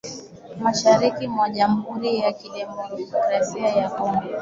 [0.63, 4.23] mashariki mwa jamhuri ya kidemokrasia ya Kongo